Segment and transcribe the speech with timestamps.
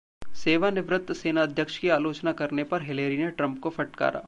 [0.35, 4.19] सेवानिवृत्त सेनाध्यक्ष की आलोचना करने पर हिलेरी ने ट्रंप को फटकारा